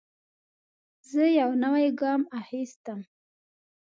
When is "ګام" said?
2.01-2.21